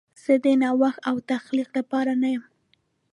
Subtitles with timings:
[0.23, 2.43] زه د نوښت او تخلیق لپاره نه یم.